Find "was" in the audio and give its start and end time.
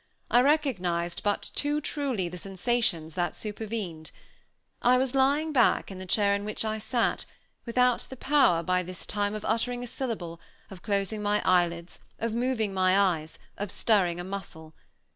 4.97-5.13